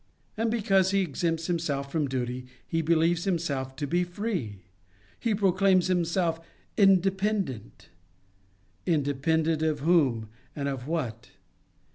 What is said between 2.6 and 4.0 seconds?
he believes himself to